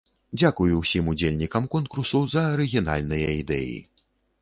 [0.39, 3.81] Дзякуй усім удзельнікам конкурсу за арыгінальныя ідэі!